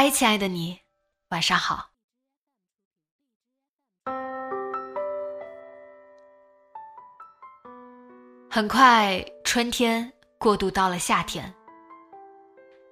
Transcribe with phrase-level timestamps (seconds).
[0.00, 0.78] 嗨，亲爱的你，
[1.30, 1.90] 晚上好。
[8.48, 11.52] 很快，春天过渡到了夏天。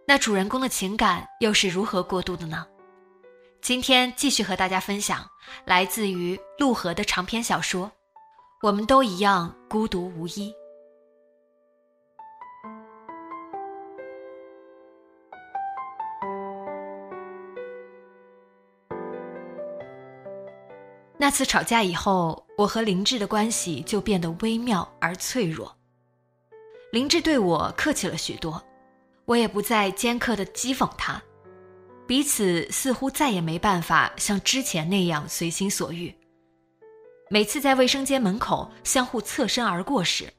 [0.05, 2.67] 那主人公的情感又是如何过渡的呢？
[3.63, 5.25] 今天继续和大家分享
[5.65, 7.87] 来自于陆河的长篇小说
[8.63, 10.53] 《我们都一样孤独无依》。
[21.27, 25.77] 那次吵架以后，我和林志的关系就变得微妙而脆弱。
[26.93, 28.63] 林志对我客气了许多，
[29.25, 31.21] 我也不再尖刻的讥讽他，
[32.07, 36.15] 彼此似乎再也没办法像之前那样随心所欲。
[37.29, 40.33] 每次在卫生间门口相互侧身而过时，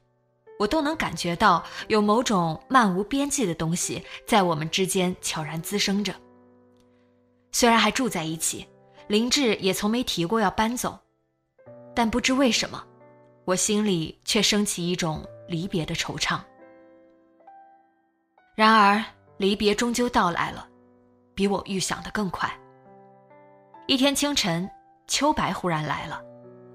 [0.58, 6.14] 我都能感觉到有某种漫无边际的东西在我们之间悄然滋生着。
[7.52, 8.66] 虽然还住在一起。
[9.08, 10.98] 林志也从没提过要搬走，
[11.94, 12.84] 但不知为什么，
[13.46, 16.38] 我心里却升起一种离别的惆怅。
[18.54, 19.02] 然而，
[19.38, 20.68] 离别终究到来了，
[21.34, 22.52] 比我预想的更快。
[23.86, 24.68] 一天清晨，
[25.06, 26.22] 秋白忽然来了，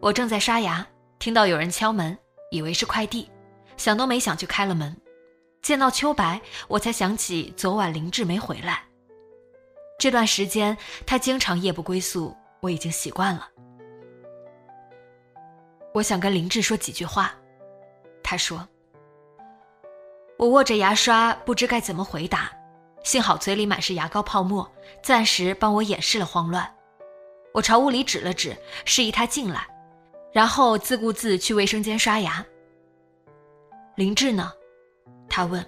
[0.01, 0.83] 我正在刷牙，
[1.19, 2.17] 听到有人敲门，
[2.49, 3.29] 以为是快递，
[3.77, 4.95] 想都没想就开了门。
[5.61, 8.81] 见到秋白，我才想起昨晚林志没回来。
[10.03, 10.77] 这段时间，
[11.07, 13.47] 他经常夜不归宿，我已经习惯了。
[15.93, 17.33] 我想跟林志说几句话，
[18.21, 18.67] 他说
[20.37, 22.51] ：“我握着牙刷，不知该怎么回答。
[23.05, 24.69] 幸好嘴里满是牙膏泡沫，
[25.01, 26.69] 暂时帮我掩饰了慌乱。
[27.53, 29.65] 我朝屋里指了指，示意他进来，
[30.33, 32.45] 然后自顾自去卫生间刷牙。
[33.95, 34.51] 林志呢？
[35.29, 35.65] 他问。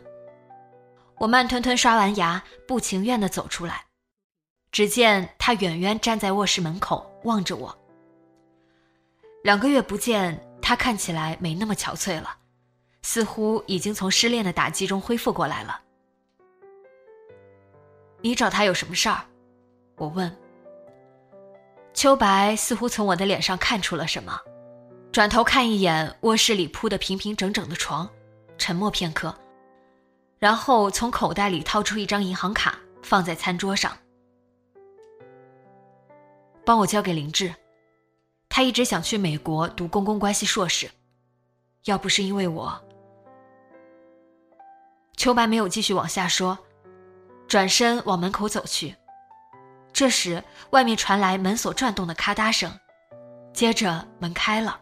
[1.20, 3.82] 我慢吞吞刷完牙，不情愿地走出来。”
[4.76, 7.74] 只见他远远站在卧室门口望着我。
[9.42, 12.36] 两个月不见，他看起来没那么憔悴了，
[13.02, 15.80] 似乎已经从失恋的打击中恢复过来了。
[18.20, 19.24] 你找他有什么事儿？
[19.96, 20.30] 我问。
[21.94, 24.38] 秋白似乎从我的脸上看出了什么，
[25.10, 28.10] 转头看一眼卧室里铺的平平整整的床，
[28.58, 29.34] 沉默片刻，
[30.38, 33.98] 然后从口袋里掏出一张银行卡，放在餐桌上。
[36.66, 37.54] 帮我交给林志，
[38.50, 40.90] 他一直想去美国读公共关系硕士。
[41.86, 42.84] 要不是因为我，
[45.16, 46.58] 秋白没有继续往下说，
[47.48, 48.96] 转身往门口走去。
[49.94, 52.72] 这时，外面传来门锁转动的咔嗒声，
[53.54, 54.80] 接着门开了。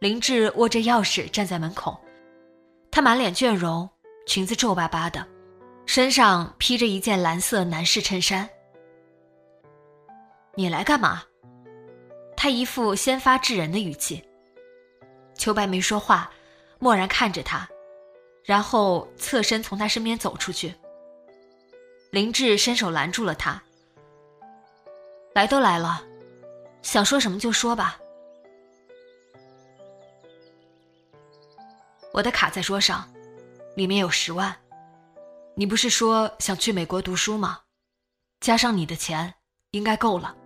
[0.00, 2.00] 林志握着钥匙站在门口，
[2.90, 3.88] 他满脸倦容，
[4.26, 5.24] 裙子皱巴巴的，
[5.84, 8.48] 身上披着一件蓝色男士衬衫。
[10.56, 11.22] 你来干嘛？
[12.36, 14.22] 他一副先发制人的语气。
[15.36, 16.30] 秋白没说话，
[16.78, 17.68] 默然看着他，
[18.44, 20.74] 然后侧身从他身边走出去。
[22.10, 23.60] 林志伸手拦住了他。
[25.34, 26.04] 来都来了，
[26.82, 27.98] 想说什么就说吧。
[32.12, 33.12] 我的卡在桌上，
[33.74, 34.56] 里面有十万。
[35.56, 37.62] 你不是说想去美国读书吗？
[38.38, 39.34] 加上你的钱，
[39.72, 40.36] 应该够了。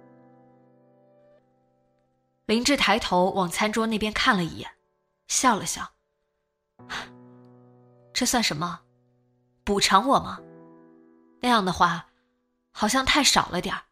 [2.49, 4.71] 林志抬头往餐桌那边看了一眼，
[5.27, 5.87] 笑了笑。
[8.15, 8.81] 这算什么？
[9.65, 10.41] 补偿我吗？
[11.43, 12.07] 那样的话，
[12.73, 13.83] 好像太少了点儿。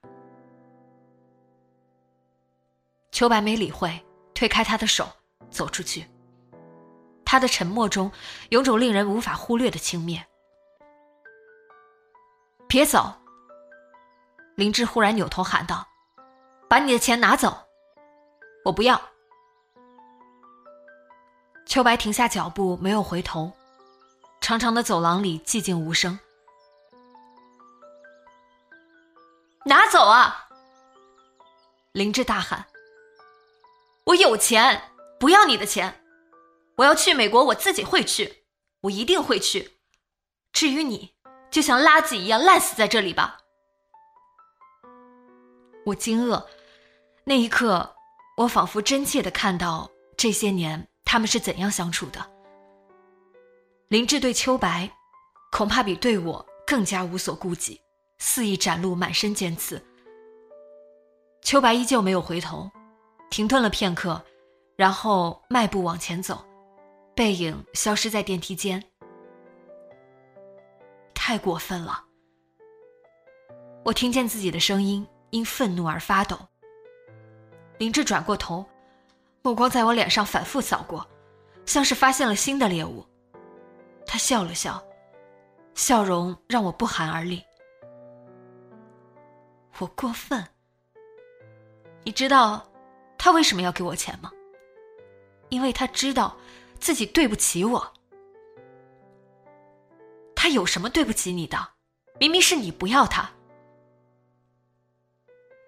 [3.13, 5.07] 秋白没理会，推开他的手，
[5.51, 6.09] 走出去。
[7.27, 8.11] 他的沉默中
[8.49, 10.25] 有种令人无法忽略的轻蔑。
[12.67, 13.13] 别走！
[14.55, 15.87] 林志忽然扭头喊道
[16.71, 17.65] ：“把你的钱拿走！”
[18.67, 19.01] 我不要。
[21.67, 23.53] 秋白停下脚步，没有回头。
[24.41, 26.19] 长长的走廊里寂静无声。
[29.65, 30.49] 拿走啊！
[31.93, 32.67] 林志大喊
[34.07, 34.91] ：“我有钱，
[35.21, 36.03] 不要你的钱！
[36.77, 38.45] 我要去美国，我自己会去，
[38.83, 39.79] 我一定会去。
[40.53, 41.15] 至于你，
[41.53, 43.39] 就像垃圾一样烂死在这里吧！”
[45.87, 46.47] 我惊愕，
[47.25, 47.96] 那一刻，
[48.37, 52.31] 我仿佛真切的看到这些年他们是怎样相处的。
[53.89, 54.91] 林志对秋白，
[55.51, 57.81] 恐怕比对我更加无所顾忌，
[58.19, 59.83] 肆意展露满身尖刺。
[61.41, 62.71] 秋白依旧没有回头，
[63.31, 64.23] 停顿了片刻，
[64.77, 66.45] 然后迈步往前走，
[67.15, 68.83] 背影消失在电梯间。
[71.15, 72.05] 太过分了！
[73.85, 76.37] 我听见自己的声音因愤怒而发抖。
[77.79, 78.65] 林志转过头，
[79.43, 81.07] 目光在我脸上反复扫过，
[81.67, 83.07] 像是发现了新的猎物。
[84.07, 84.83] 他笑了笑，
[85.75, 87.45] 笑容让我不寒而栗。
[89.79, 90.43] 我过分。
[92.03, 92.67] 你知道
[93.19, 94.31] 他为什么要给我钱吗？
[95.49, 96.37] 因为他知道
[96.81, 97.93] 自己对不起我。
[100.35, 101.59] 他有什么对不起你的？
[102.19, 103.29] 明明是你不要他。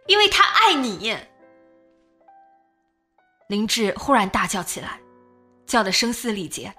[0.06, 1.14] 因为他爱你。
[3.49, 5.00] 林志忽然大叫起来，
[5.67, 6.73] 叫得声嘶力竭。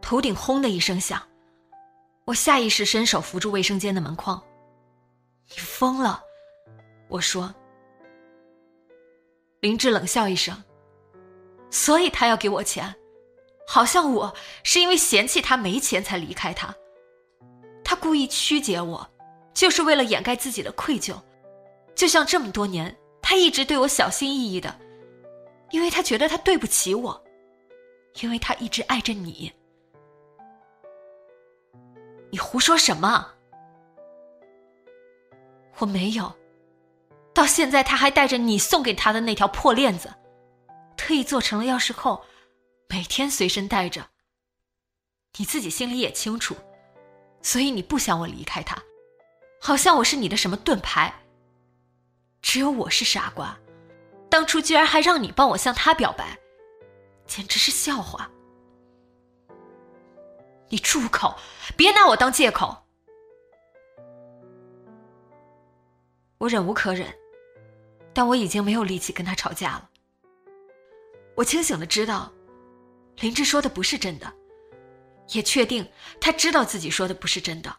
[0.00, 1.20] 头顶轰的一声响，
[2.24, 4.42] 我下意识伸手扶住卫生间的门框。
[5.50, 6.22] 你疯了，
[7.08, 7.54] 我说。
[9.60, 10.64] 林志冷笑一声，
[11.70, 12.94] 所以他要给我钱，
[13.68, 16.74] 好像我是因为嫌弃他没钱才离开他。
[17.84, 19.06] 他故意曲解我，
[19.52, 21.20] 就是为了掩盖自己的愧疚，
[21.94, 24.74] 就像这么多年他一直对我小心翼翼的，
[25.70, 27.24] 因为他觉得他对不起我，
[28.20, 29.52] 因为他一直爱着你。
[32.30, 33.34] 你胡说什么？
[35.78, 36.32] 我没有。
[37.34, 40.12] 到现在他还带着你送给他的那条破链子，
[40.96, 42.24] 特意做成了钥匙扣，
[42.88, 44.08] 每天随身带着。
[45.38, 46.56] 你自己心里也清楚，
[47.42, 48.82] 所以你不想我离开他，
[49.60, 51.12] 好像我是你的什么盾牌。
[52.40, 53.58] 只有我是傻瓜，
[54.36, 56.38] 当初居然还让你帮我向他表白，
[57.26, 58.30] 简直是笑话。
[60.68, 61.34] 你住口！
[61.74, 62.76] 别拿我当借口。
[66.36, 67.08] 我忍无可忍，
[68.12, 69.88] 但我已经没有力气跟他吵架了。
[71.34, 72.30] 我清醒的知道，
[73.20, 74.30] 林志说的不是真的，
[75.30, 75.90] 也确定
[76.20, 77.74] 他知道自己说的不是真的，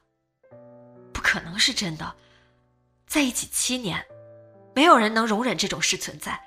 [1.13, 2.15] 不可能是真的。
[3.05, 4.03] 在一起七年，
[4.73, 6.46] 没有人能容忍这种事存在，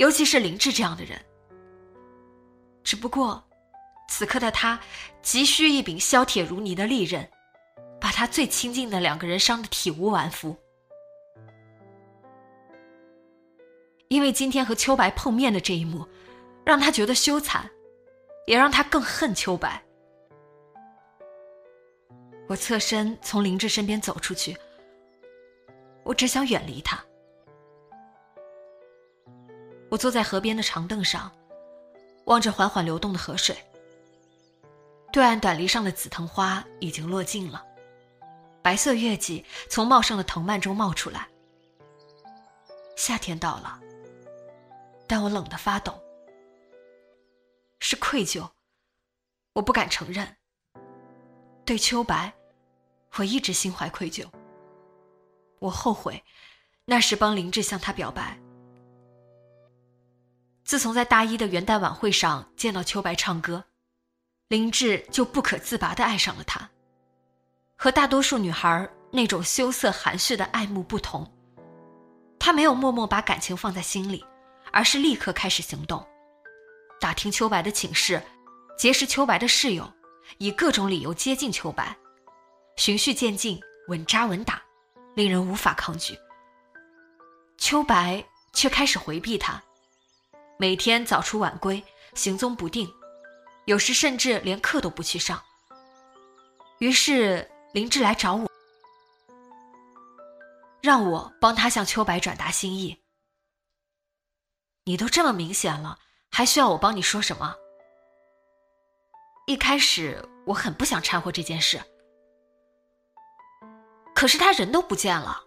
[0.00, 1.20] 尤其是林志这样的人。
[2.82, 3.42] 只不过。
[4.12, 4.80] 此刻的他
[5.22, 7.30] 急需一柄削铁如泥的利刃，
[8.00, 10.56] 把他最亲近的两个人伤得体无完肤。
[14.08, 16.04] 因为今天和秋白碰面的这一幕，
[16.66, 17.62] 让他觉得羞惭，
[18.48, 19.80] 也让他更恨秋白。
[22.48, 24.56] 我侧身从林志身边走出去，
[26.02, 27.00] 我只想远离他。
[29.90, 31.30] 我坐在河边的长凳上，
[32.26, 33.56] 望着缓缓流动的河水。
[35.12, 37.66] 对岸短篱上的紫藤花已经落尽了，
[38.62, 41.28] 白色月季从茂盛的藤蔓中冒出来。
[42.96, 43.80] 夏天到了，
[45.08, 46.00] 但我冷得发抖。
[47.80, 48.48] 是愧疚，
[49.54, 50.36] 我不敢承认。
[51.64, 52.32] 对秋白，
[53.16, 54.24] 我一直心怀愧疚。
[55.58, 56.22] 我后悔，
[56.84, 58.38] 那时帮林志向他表白。
[60.70, 63.64] 自从在大一的元旦晚会上见到秋白唱歌。
[64.46, 66.70] 林志就不可自拔地爱上了她。
[67.76, 71.28] 和大多数女孩那种羞涩含蓄的爱慕不同，
[72.38, 74.24] 他没有默默把感情放在心里，
[74.70, 76.06] 而是立刻开始行动，
[77.00, 78.22] 打听秋白的寝室，
[78.78, 79.92] 结识秋白的室友，
[80.38, 81.96] 以各种理由接近秋白，
[82.76, 84.62] 循序渐进，稳扎稳打，
[85.16, 86.16] 令人无法抗拒。
[87.58, 89.60] 秋白却开始回避他，
[90.60, 92.86] 每天早出晚归，行踪不定。
[93.64, 95.42] 有时甚至连课都不去上。
[96.80, 98.46] 于是林志来找我，
[100.82, 103.00] 让我帮他向秋白转达心意。
[104.84, 105.98] 你都这么明显了，
[106.30, 107.56] 还需要我帮你说什么？
[109.46, 111.80] 一开始我很不想掺和这件事，
[114.14, 115.42] 可是他人都不见了，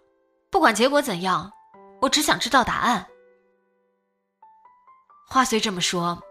[0.50, 1.52] 不管结果怎样，
[2.00, 3.06] 我只想知道答案。
[5.34, 6.22] 话虽这么说，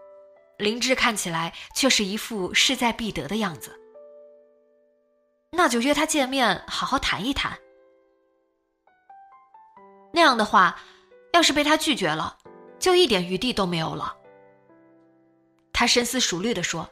[0.56, 3.78] 林志看起来却是一副势在必得的样子。
[5.52, 7.52] 那就约他见面，好好谈一谈。
[10.10, 10.80] 那样的话，
[11.34, 12.38] 要是被他拒绝了，
[12.78, 14.16] 就一点余地都没有了。
[15.70, 16.88] 他深思熟虑地说：“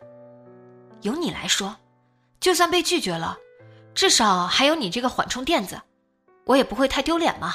[1.01, 1.75] 由你来说，
[2.41, 3.39] 就算被拒绝了，
[3.95, 5.81] 至少还有你这个缓冲垫子，
[6.45, 7.55] 我也不会太丢脸嘛。”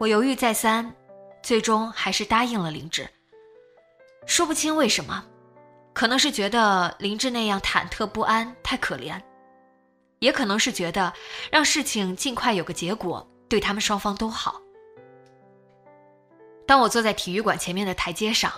[0.00, 0.96] 我犹豫再三，
[1.42, 3.08] 最终还是答应了林志。
[4.26, 5.24] 说不清为什么，
[5.92, 9.20] 可能是觉得林志那样忐忑不安太可怜。
[10.20, 11.12] 也可能是觉得
[11.50, 14.60] 让事情尽快有个结果，对他们双方都好。
[16.66, 18.52] 当我坐在体育馆前面的台阶上，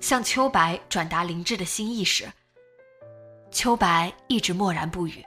[0.00, 2.30] 向秋白转达林志的心意时，
[3.50, 5.24] 秋白一直默然不语。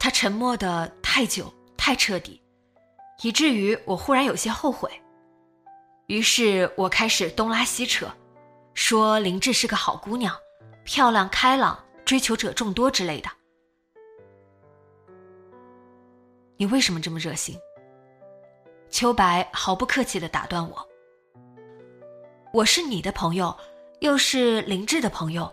[0.00, 2.42] 他沉默的太久太彻底，
[3.22, 4.90] 以至于我忽然有些后悔。
[6.06, 8.06] 于是我开始东拉西扯，
[8.74, 10.36] 说林志是个好姑娘，
[10.84, 13.30] 漂亮开朗，追求者众多之类的。
[16.56, 17.58] 你为什么这么热心？
[18.90, 20.88] 秋白毫不客气的打断我。
[22.52, 23.56] 我是你的朋友，
[24.00, 25.52] 又是林志的朋友。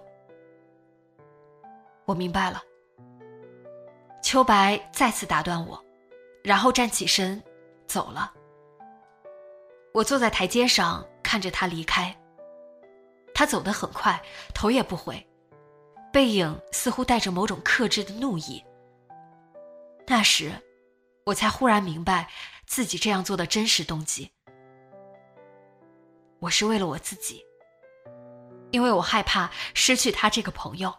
[2.05, 2.61] 我明白了。
[4.21, 5.83] 秋白再次打断我，
[6.43, 7.41] 然后站起身
[7.87, 8.33] 走了。
[9.93, 12.15] 我坐在台阶上看着他离开。
[13.33, 14.21] 他走得很快，
[14.53, 15.25] 头也不回，
[16.11, 18.63] 背影似乎带着某种克制的怒意。
[20.07, 20.51] 那时。
[21.23, 22.27] 我才忽然明白
[22.65, 24.31] 自己这样做的真实动机。
[26.39, 27.45] 我是为了我自己，
[28.71, 30.91] 因为我害怕失去他这个朋友，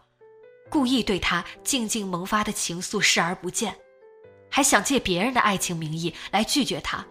[0.69, 3.77] 故意对他静静萌发的情愫视而不见，
[4.49, 7.05] 还想借别人的爱情名义来拒绝他。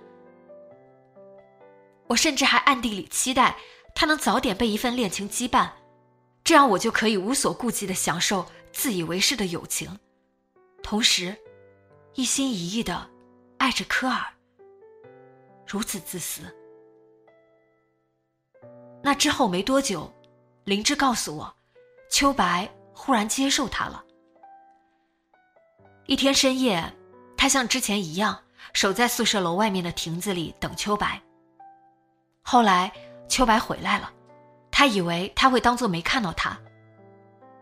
[2.12, 3.56] 我甚至还暗地里期待
[3.94, 5.70] 他能早点被一份恋情羁绊，
[6.44, 9.98] 这样我就可以无所顾忌的享受自以为是的友情，
[10.82, 11.36] 同时。
[12.14, 13.08] 一心一意的
[13.56, 14.22] 爱着科尔，
[15.66, 16.42] 如此自私。
[19.02, 20.12] 那之后没多久，
[20.64, 21.56] 灵芝告诉我，
[22.10, 24.04] 秋白忽然接受他了。
[26.04, 26.94] 一天深夜，
[27.34, 28.38] 他像之前一样
[28.74, 31.18] 守在宿舍楼外面的亭子里等秋白。
[32.52, 32.92] 后来
[33.30, 34.12] 秋白回来了，
[34.70, 36.54] 他以为他会当做没看到他，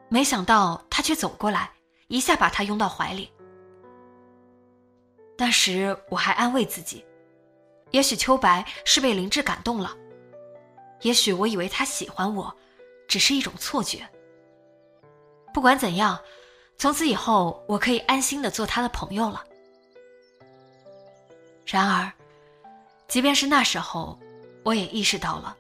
[0.09, 1.71] 没想到他却走过来，
[2.09, 3.31] 一下把他拥到怀里。
[5.39, 7.07] 那时我还安慰自己，
[7.93, 9.97] 也许秋白是被林志感动了，
[11.03, 12.53] 也许我以为他喜欢我，
[13.07, 14.05] 只是一种错觉。
[15.55, 16.19] 不管怎样，
[16.79, 19.45] 从此以后我可以安心的做他的朋友了。
[21.65, 22.11] 然而，
[23.07, 24.19] 即便是那时候，
[24.62, 25.57] 我也意识到了，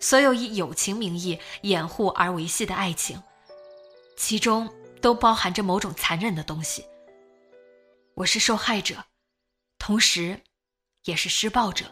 [0.00, 3.22] 所有以友情名义掩护而维系的爱情，
[4.16, 6.84] 其中都包含着某种残忍的东西。
[8.14, 9.04] 我是受害者，
[9.78, 10.40] 同时，
[11.04, 11.84] 也是施暴者。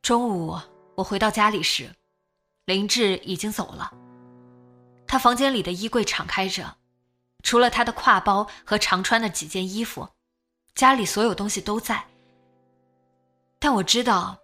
[0.00, 0.58] 中午
[0.94, 1.94] 我回到家里时，
[2.64, 3.92] 林志已经走了。
[5.06, 6.76] 他房间里的衣柜敞开着，
[7.42, 10.08] 除了他的挎包和常穿的几件衣服，
[10.74, 12.06] 家里所有东西都在。
[13.64, 14.38] 但我知道，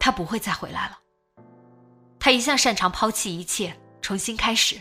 [0.00, 0.98] 他不会再回来了。
[2.18, 4.80] 他一向擅长抛弃一切，重新开始。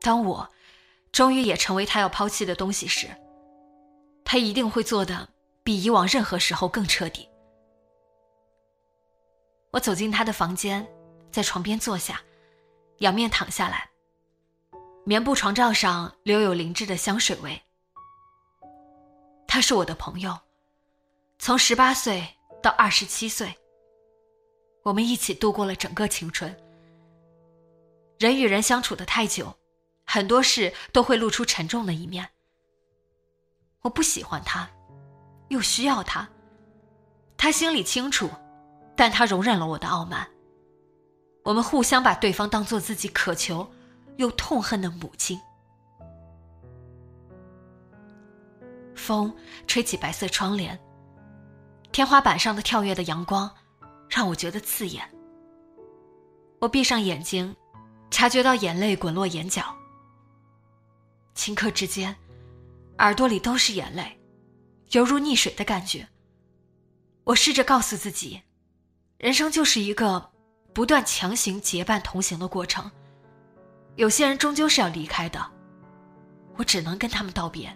[0.00, 0.50] 当我。
[1.12, 3.08] 终于也成为他要抛弃的东西时，
[4.24, 5.28] 他一定会做的
[5.64, 7.28] 比以往任何时候更彻底。
[9.72, 10.86] 我走进他的房间，
[11.32, 12.20] 在床边坐下，
[12.98, 13.88] 仰面躺下来。
[15.04, 17.60] 棉布床罩上留有灵芝的香水味。
[19.48, 20.38] 他是我的朋友，
[21.40, 22.24] 从十八岁
[22.62, 23.54] 到二十七岁，
[24.82, 26.54] 我们一起度过了整个青春。
[28.18, 29.54] 人与人相处的太久。
[30.12, 32.30] 很多事都会露出沉重的一面。
[33.82, 34.68] 我不喜欢他，
[35.50, 36.28] 又需要他。
[37.36, 38.28] 他心里清楚，
[38.96, 40.28] 但他容忍了我的傲慢。
[41.44, 43.70] 我们互相把对方当做自己渴求
[44.16, 45.40] 又痛恨的母亲。
[48.96, 49.32] 风
[49.68, 50.76] 吹起白色窗帘，
[51.92, 53.50] 天花板上的跳跃的阳光
[54.08, 55.08] 让我觉得刺眼。
[56.60, 57.54] 我闭上眼睛，
[58.10, 59.74] 察觉到眼泪滚落眼角。
[61.34, 62.14] 顷刻之间，
[62.98, 64.18] 耳朵里都是眼泪，
[64.90, 66.06] 犹如溺水的感觉。
[67.24, 68.42] 我试着告诉自己，
[69.18, 70.30] 人生就是一个
[70.74, 72.90] 不断强行结伴同行的过程。
[73.96, 75.44] 有些人终究是要离开的，
[76.56, 77.74] 我只能跟他们道别。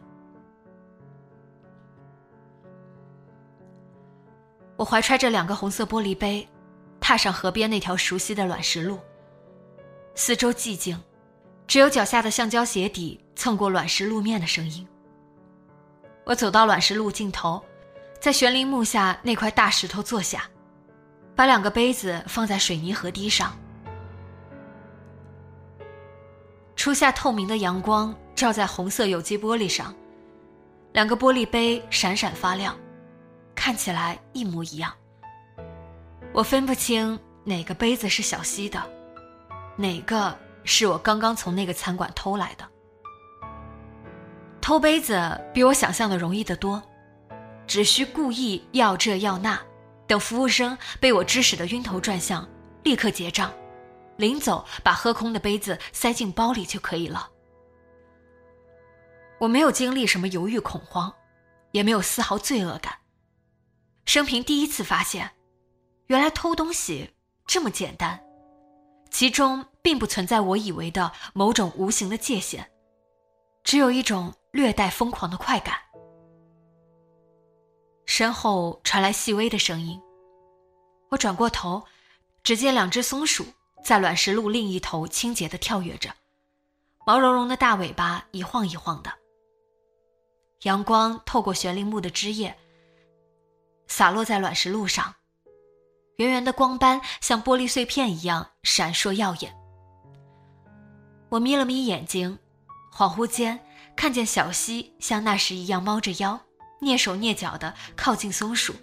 [4.76, 6.48] 我怀揣着两个红色玻璃杯，
[7.00, 8.98] 踏上河边那条熟悉的卵石路。
[10.14, 11.00] 四周寂静，
[11.66, 14.86] 只有脚下的橡胶鞋底蹭过卵石路面的声音。
[16.24, 17.62] 我走到卵石路尽头，
[18.18, 20.48] 在悬铃木下那块大石头坐下，
[21.36, 23.56] 把两个杯子放在水泥河堤上。
[26.74, 29.94] 初夏透明的阳光照在红色有机玻璃上，
[30.92, 32.76] 两个玻璃杯闪闪发亮。
[33.54, 34.92] 看起来一模一样。
[36.32, 38.82] 我分不清哪个杯子是小溪的，
[39.76, 42.68] 哪个是我刚刚从那个餐馆偷来的。
[44.60, 46.82] 偷杯子比我想象的容易得多，
[47.66, 49.60] 只需故意要这要那，
[50.06, 52.48] 等服务生被我指使的晕头转向，
[52.82, 53.52] 立刻结账，
[54.16, 57.28] 临走把喝空的杯子塞进包里就可以了。
[59.38, 61.12] 我没有经历什么犹豫恐慌，
[61.72, 62.94] 也没有丝毫罪恶感。
[64.04, 65.30] 生平第一次发现，
[66.06, 67.10] 原来偷东西
[67.46, 68.22] 这么简单，
[69.10, 72.70] 其中并不存在我以为的某种无形的界限，
[73.64, 75.76] 只有一种略带疯狂的快感。
[78.06, 80.00] 身后传来细微的声音，
[81.10, 81.82] 我转过头，
[82.42, 83.44] 只见两只松鼠
[83.82, 86.14] 在卵石路另一头清洁地跳跃着，
[87.06, 89.10] 毛茸茸的大尾巴一晃一晃的。
[90.62, 92.56] 阳光透过悬铃木的枝叶。
[93.86, 95.14] 洒落在卵石路上，
[96.16, 99.54] 圆圆的光斑像玻璃碎片一样闪烁耀眼。
[101.28, 102.38] 我眯了眯眼睛，
[102.92, 103.58] 恍惚间
[103.96, 106.40] 看见小溪像那时一样猫着腰，
[106.80, 108.74] 蹑手蹑脚地靠近松鼠。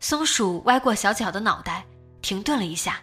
[0.00, 1.86] 松鼠歪过小巧的脑袋，
[2.20, 3.00] 停顿了一下，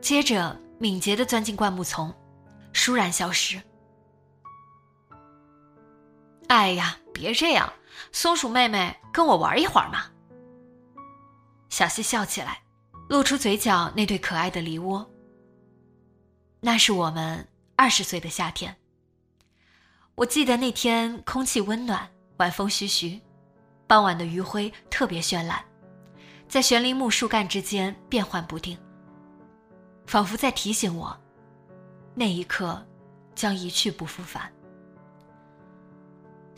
[0.00, 2.12] 接着敏捷地钻进灌木丛，
[2.72, 3.60] 倏然消失。
[6.48, 7.72] 哎呀，别这样！
[8.20, 10.06] 松鼠妹妹，跟我玩一会儿嘛。
[11.68, 12.60] 小溪笑起来，
[13.08, 15.08] 露出嘴角那对可爱的梨窝。
[16.58, 18.76] 那是我们二十岁的夏天。
[20.16, 23.20] 我记得那天空气温暖，晚风徐徐，
[23.86, 25.64] 傍晚的余晖特别绚烂，
[26.48, 28.76] 在悬铃木树干之间变幻不定，
[30.08, 31.16] 仿佛在提醒我，
[32.16, 32.84] 那一刻
[33.36, 34.52] 将一去不复返。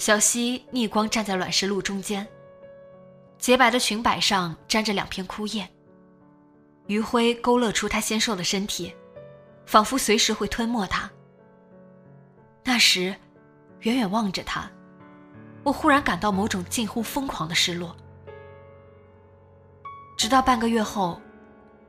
[0.00, 2.26] 小溪逆光站在卵石路中间，
[3.38, 5.68] 洁白的裙摆上沾着两片枯叶。
[6.86, 8.96] 余晖勾勒出她纤瘦的身体，
[9.66, 11.10] 仿佛随时会吞没她。
[12.64, 13.14] 那时，
[13.80, 14.70] 远远望着他，
[15.62, 17.94] 我忽然感到某种近乎疯狂的失落。
[20.16, 21.20] 直到半个月后，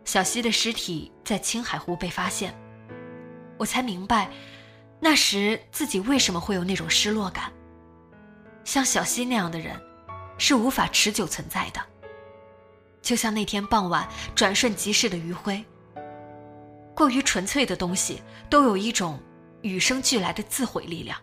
[0.03, 2.53] 小溪的尸体在青海湖被发现，
[3.57, 4.29] 我才明白，
[4.99, 7.49] 那时自己为什么会有那种失落感。
[8.63, 9.79] 像小溪那样的人，
[10.37, 11.81] 是无法持久存在的。
[13.01, 15.63] 就像那天傍晚转瞬即逝的余晖。
[16.93, 19.19] 过于纯粹的东西都有一种
[19.61, 21.19] 与生俱来的自毁力量，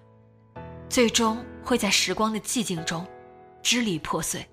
[0.88, 3.06] 最终会在时光的寂静中
[3.62, 4.44] 支离破碎，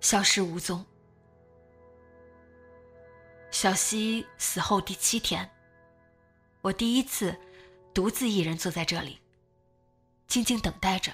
[0.00, 0.84] 消失无踪。
[3.50, 5.50] 小溪死后第七天，
[6.60, 7.36] 我第一次
[7.92, 9.18] 独自一人坐在这里，
[10.28, 11.12] 静静等待着。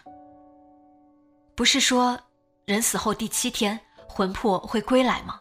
[1.57, 2.21] 不是说，
[2.67, 5.41] 人死后第七天魂魄会归来吗？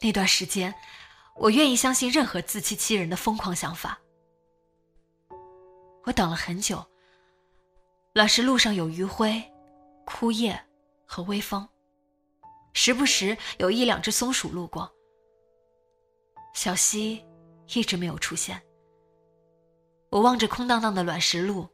[0.00, 0.74] 那段时间，
[1.36, 4.00] 我愿意相信任何自欺欺人的疯狂想法。
[6.04, 6.82] 我等了很久。
[8.14, 9.42] 卵石路上有余晖、
[10.06, 10.58] 枯叶
[11.04, 11.68] 和微风，
[12.72, 14.90] 时不时有一两只松鼠路过。
[16.54, 17.22] 小溪
[17.74, 18.62] 一直没有出现。
[20.08, 21.68] 我望着空荡荡的卵石路，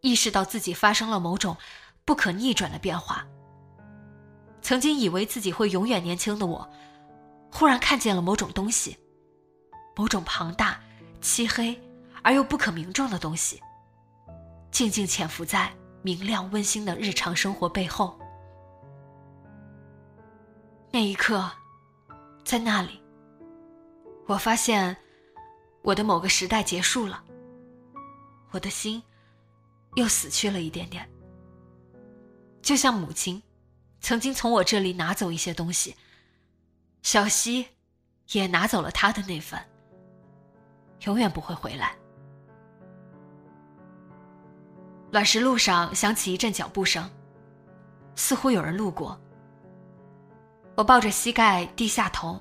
[0.00, 1.56] 意识到自己发生了某种。
[2.04, 3.26] 不可逆转的变化。
[4.60, 6.68] 曾经以为自己会永远年轻的我，
[7.52, 8.98] 忽然看见了某种东西，
[9.94, 10.80] 某种庞大、
[11.20, 11.78] 漆黑
[12.22, 13.60] 而又不可名状的东西，
[14.70, 15.70] 静静潜伏在
[16.02, 18.18] 明亮温馨的日常生活背后。
[20.90, 21.50] 那一刻，
[22.44, 23.02] 在那里，
[24.26, 24.96] 我发现
[25.82, 27.22] 我的某个时代结束了，
[28.50, 29.02] 我的心
[29.96, 31.06] 又死去了一点点。
[32.64, 33.42] 就像母亲，
[34.00, 35.94] 曾经从我这里拿走一些东西，
[37.02, 37.66] 小溪
[38.32, 39.60] 也拿走了他的那份，
[41.00, 41.94] 永远不会回来。
[45.10, 47.08] 卵石路上响起一阵脚步声，
[48.16, 49.20] 似乎有人路过。
[50.74, 52.40] 我抱着膝盖低下头，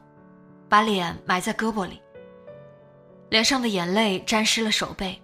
[0.70, 2.02] 把脸埋在胳膊里，
[3.30, 5.22] 脸上的眼泪沾湿了手背，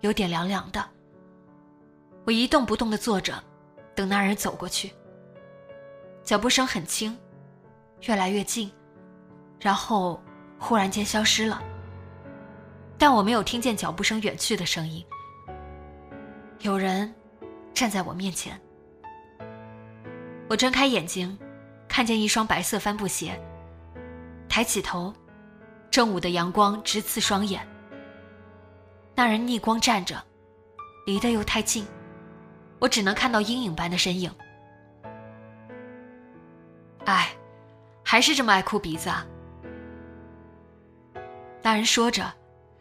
[0.00, 0.84] 有点凉凉的。
[2.26, 3.40] 我一动不动地坐着，
[3.94, 4.92] 等那人走过去。
[6.22, 7.16] 脚步声很轻，
[8.02, 8.72] 越来越近，
[9.60, 10.22] 然后
[10.58, 11.62] 忽然间消失了。
[12.96, 15.04] 但我没有听见脚步声远去的声音。
[16.60, 17.12] 有人
[17.74, 18.58] 站在我面前。
[20.48, 21.36] 我睁开眼睛，
[21.88, 23.38] 看见一双白色帆布鞋。
[24.48, 25.12] 抬起头，
[25.90, 27.66] 正午的阳光直刺双眼。
[29.14, 30.22] 那人逆光站着，
[31.06, 31.86] 离得又太近，
[32.84, 34.30] 我只能看到阴影般的身影。
[37.06, 37.34] 哎，
[38.04, 39.26] 还是这么爱哭鼻子啊！
[41.62, 42.30] 那人说着，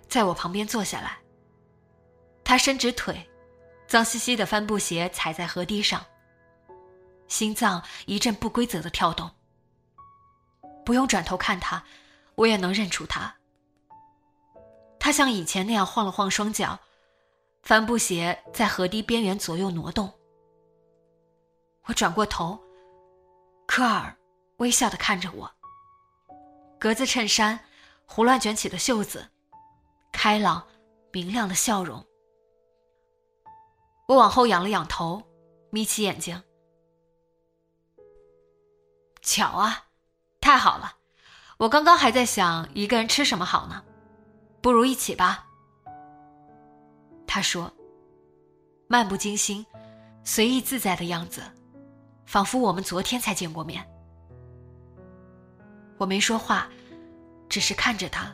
[0.10, 1.18] 在我旁边坐下来。
[2.44, 3.26] 他伸直腿，
[3.88, 6.06] 脏兮兮的帆布鞋踩在河堤上。
[7.30, 9.32] 心脏一阵不规则的跳动。
[10.84, 11.82] 不用转头看他，
[12.36, 13.34] 我也能认出他。
[15.00, 16.78] 他像以前那样晃了晃双脚，
[17.64, 20.12] 帆布鞋在河堤边缘左右挪动。
[21.86, 22.60] 我转过头。
[23.66, 24.16] 科尔
[24.58, 25.50] 微笑的看着我。
[26.78, 27.58] 格子衬衫，
[28.06, 29.30] 胡乱卷起的袖子，
[30.12, 30.68] 开朗
[31.14, 32.06] 明亮的笑容。
[34.10, 35.24] 我往后仰了仰头，
[35.70, 36.44] 眯起眼睛。
[39.22, 39.86] 巧啊，
[40.42, 40.98] 太好了！
[41.58, 43.86] 我刚刚还在想一个人吃什么好呢，
[44.62, 45.48] 不如一起吧。
[47.28, 47.72] 他说，
[48.88, 49.66] 漫不经心、
[50.24, 51.42] 随意自在的样子。
[52.26, 53.86] 仿佛我们昨天才见过面。
[55.98, 56.70] 我没说话，
[57.50, 58.34] 只是看着他。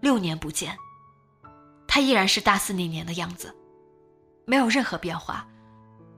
[0.00, 0.76] 六年不见，
[1.86, 3.56] 他依然是大四那年的样子，
[4.46, 5.48] 没有任何变化，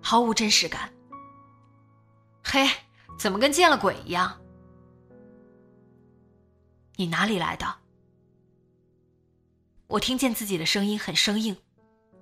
[0.01, 0.91] 毫无真实感。
[2.43, 2.69] 嘿，
[3.19, 4.41] 怎么跟见了鬼一样？
[6.97, 7.67] 你哪里来的？
[9.91, 11.57] 我听见自己的声音很生硬，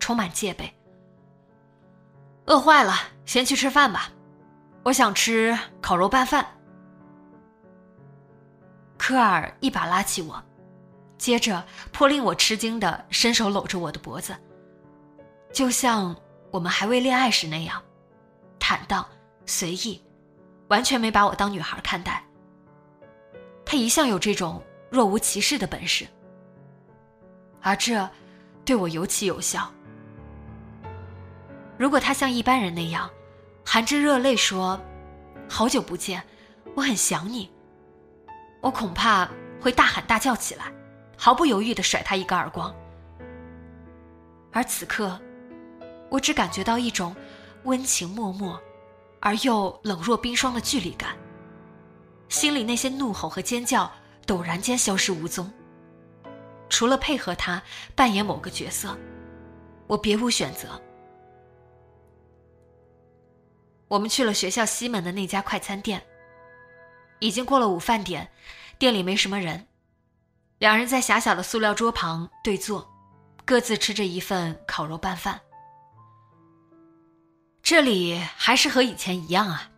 [0.01, 0.75] 充满戒备。
[2.47, 2.95] 饿坏了，
[3.27, 4.11] 先去吃饭吧。
[4.85, 6.47] 我想吃烤肉拌饭。
[8.97, 10.43] 科尔一把拉起我，
[11.19, 14.35] 接着颇令我吃惊的伸手搂着我的脖子，
[15.53, 16.17] 就像
[16.51, 17.83] 我们还未恋爱时那样，
[18.59, 19.07] 坦荡
[19.45, 20.03] 随意，
[20.69, 22.25] 完全没把我当女孩看待。
[23.63, 26.07] 他一向有这种若无其事的本事，
[27.63, 28.09] 而这
[28.65, 29.71] 对我尤其有效。
[31.77, 33.09] 如果他像一般人那样，
[33.65, 34.81] 含着热泪说
[35.49, 36.23] ：“好久不见，
[36.75, 37.51] 我很想你。”
[38.61, 39.29] 我恐怕
[39.61, 40.73] 会大喊大叫起来，
[41.17, 42.75] 毫不犹豫的甩他一个耳光。
[44.53, 45.21] 而此刻，
[46.09, 47.15] 我只感觉到一种
[47.65, 48.59] 温情脉脉，
[49.21, 51.17] 而又冷若冰霜的距离感。
[52.29, 53.91] 心里那些怒吼和尖叫
[54.27, 55.49] 陡然间消失无踪。
[56.69, 57.63] 除了配合他
[57.95, 58.97] 扮演某个角色，
[59.87, 60.81] 我别无选择。
[63.89, 66.03] 我们去了学校西门的那家快餐店。
[67.21, 68.31] 已经过了午饭点，
[68.79, 69.67] 店里没什么人。
[70.59, 72.89] 两人在狭小的塑料桌旁对坐，
[73.45, 75.41] 各自吃着一份烤肉拌饭。
[77.63, 79.71] 这里还是和以前一样啊。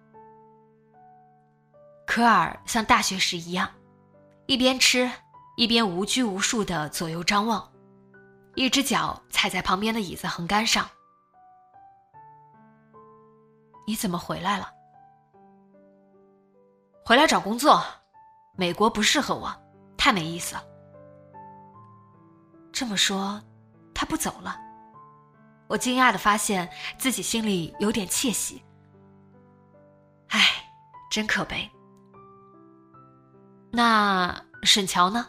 [2.07, 3.71] 科尔像大学时一样，
[4.47, 5.11] 一边吃
[5.61, 7.71] 一边无拘无束的左右张望，
[8.55, 10.89] 一只脚踩在旁边的椅子横杆上。
[13.87, 14.73] 你怎么回来了？
[17.05, 17.85] 回来找工作，
[18.57, 19.55] 美国不适合我，
[19.99, 20.65] 太没意思了。
[22.73, 23.39] 这么说，
[23.93, 24.57] 他不走了。
[25.69, 28.65] 我惊讶的发现自己心里有点窃喜。
[30.29, 30.41] 唉，
[31.11, 31.71] 真可悲。
[33.71, 35.27] 那沈乔呢？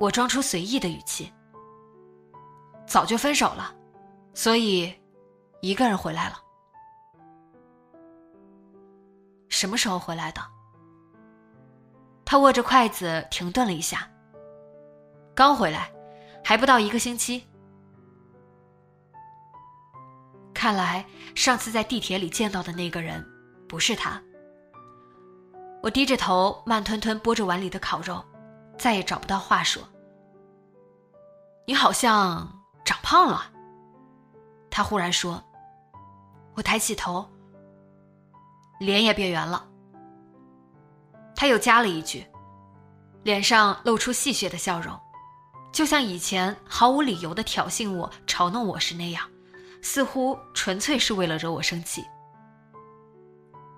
[0.00, 1.30] 我装出随意的语气。
[2.86, 3.72] 早就分手了，
[4.34, 4.92] 所以
[5.60, 6.42] 一个人回来了。
[9.50, 10.40] 什么时候回来的？
[12.24, 14.10] 他握着筷子停顿了一下。
[15.34, 15.92] 刚回来，
[16.42, 17.46] 还不到一个星期。
[20.54, 23.24] 看来上次在地铁里见到的那个人
[23.68, 24.20] 不是他。
[25.82, 28.24] 我低着头，慢吞吞剥着碗里的烤肉，
[28.80, 29.82] 再也找不到话说。
[31.66, 33.52] 你好像长胖了。
[34.70, 35.40] 他忽然说。
[36.54, 37.28] 我抬起头。
[38.80, 39.68] 脸也变圆了。
[41.36, 42.26] 他又加了一句，
[43.22, 44.98] 脸上露出戏谑的笑容，
[45.72, 49.28] 就像以前毫无理由的挑衅我、嘲弄我时那样，
[49.82, 52.04] 似乎纯粹是为了惹我生气。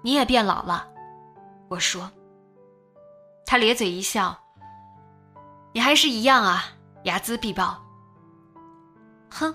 [0.03, 0.89] 你也变老了。”
[1.69, 2.11] 我说。
[3.45, 4.39] 他咧嘴一笑
[5.73, 6.65] ：“你还是一样啊，
[7.05, 7.83] 睚眦必报。”
[9.31, 9.55] 哼。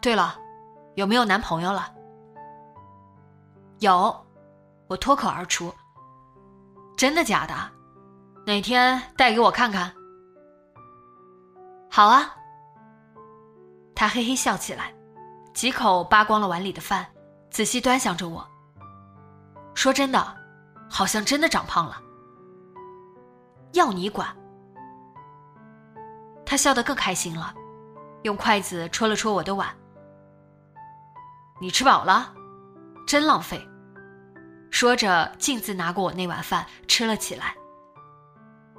[0.00, 0.36] 对了，
[0.96, 1.94] 有没有男朋友了？
[3.78, 4.26] 有，
[4.88, 5.72] 我脱口而出。
[6.96, 7.54] 真的假的？
[8.44, 9.94] 哪天带给我看看？
[11.88, 12.34] 好啊。
[13.94, 14.92] 他嘿嘿笑起来，
[15.54, 17.06] 几口扒光了碗里的饭，
[17.50, 18.44] 仔细端详着我。
[19.74, 20.36] 说真的，
[20.90, 22.01] 好像真的长胖了。
[23.72, 24.28] 要你管。
[26.44, 27.54] 他笑得更开心了，
[28.22, 29.74] 用筷子戳了戳我的碗。
[31.60, 32.34] 你吃饱了？
[33.06, 33.60] 真浪费。
[34.70, 37.54] 说着，径自拿过我那碗饭吃了起来。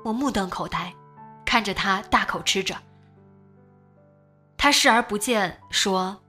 [0.04, 0.94] 我目瞪口呆，
[1.46, 2.76] 看着他大口吃着。
[4.58, 6.22] 他视而不见，说：“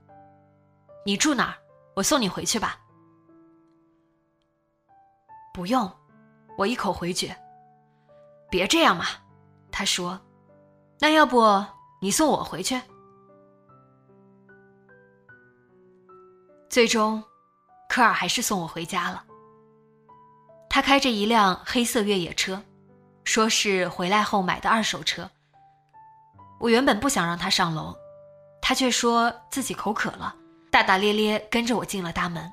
[1.05, 1.55] 你住哪儿？
[1.95, 2.79] 我送你回去吧。”
[5.53, 5.91] 不用，
[6.57, 7.35] 我一口回绝。
[8.55, 9.03] 别这样嘛，
[9.69, 10.17] 他说
[10.97, 11.43] ：“那要不
[11.99, 12.79] 你送我回去？”
[16.69, 17.21] 最终，
[17.89, 19.25] 科尔还是送我回家了。
[20.69, 22.63] 他开着一辆黑色越野车，
[23.25, 25.29] 说是回来后买的二手车。
[26.57, 27.93] 我原本不想让他上楼，
[28.61, 30.33] 他却说自己口渴了，
[30.71, 32.49] 大大咧咧跟着我进了大门。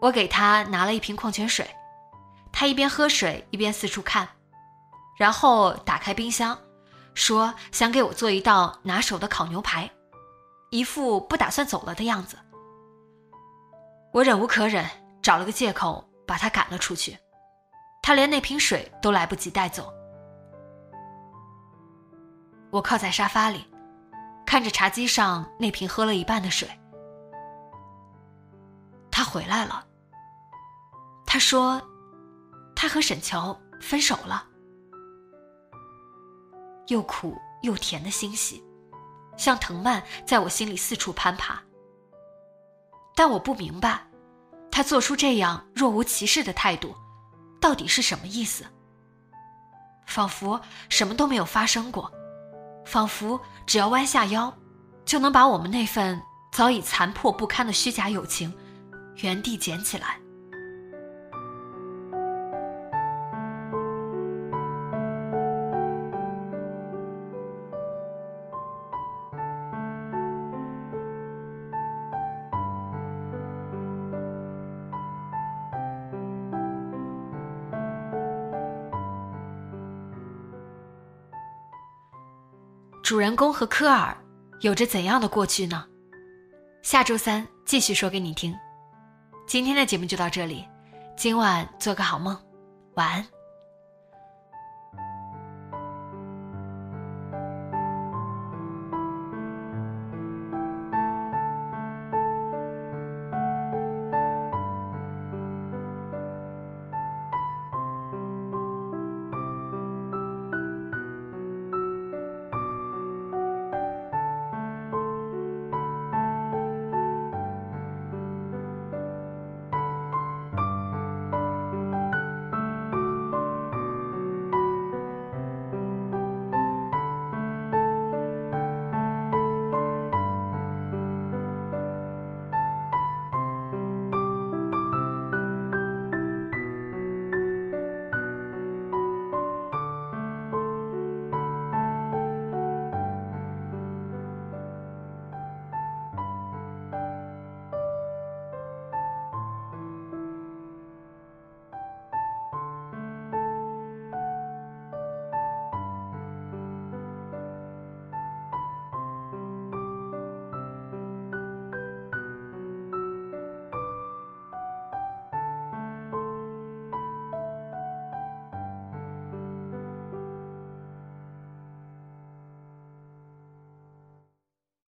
[0.00, 1.64] 我给他拿了一瓶矿泉水，
[2.52, 4.28] 他一边喝水一边四处看，
[5.16, 6.58] 然后打开冰箱，
[7.14, 9.90] 说想给我做一道拿手的烤牛排，
[10.70, 12.36] 一副不打算走了的样子。
[14.12, 14.84] 我忍无可忍，
[15.22, 17.18] 找了个借口把他赶了出去。
[18.02, 19.92] 他连那瓶水都来不及带走。
[22.70, 23.66] 我靠在沙发里，
[24.44, 26.68] 看着茶几上那瓶喝了一半的水。
[29.10, 29.86] 他回来了。
[31.24, 31.80] 他说，
[32.76, 34.44] 他和沈乔分手了。
[36.88, 38.62] 又苦又甜的欣喜，
[39.36, 41.62] 像藤蔓在我心里四处攀爬。
[43.14, 44.06] 但我不明白，
[44.70, 46.94] 他做出这样若无其事的态度，
[47.60, 48.64] 到底是什么意思？
[50.06, 52.12] 仿佛什么都没有发生过，
[52.84, 54.52] 仿佛只要弯下腰，
[55.04, 56.20] 就能把我们那份
[56.52, 58.52] 早已残破不堪的虚假友情，
[59.16, 60.18] 原地捡起来。
[83.04, 84.16] 主人公和科尔
[84.60, 85.84] 有着怎样的过去呢？
[86.80, 88.56] 下周三继续说给你听。
[89.46, 90.66] 今天的节目就到这里，
[91.14, 92.34] 今晚做个好梦，
[92.94, 93.26] 晚安。